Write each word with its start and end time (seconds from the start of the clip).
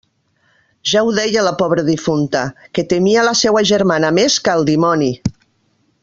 Ja 0.91 1.01
ho 1.07 1.11
deia 1.17 1.41
la 1.47 1.51
pobra 1.59 1.83
difunta, 1.91 2.41
que 2.77 2.85
temia 2.95 3.25
la 3.31 3.35
seua 3.45 3.63
germana 3.75 4.13
més 4.21 4.39
que 4.47 4.55
el 4.59 4.69
dimoni. 4.75 5.11